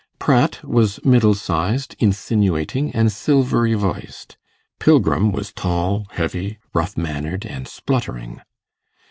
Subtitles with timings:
[0.17, 4.35] Pratt was middle sized, insinuating, and silvery voiced;
[4.79, 8.41] Pilgrim was tall, heavy, rough mannered, and spluttering.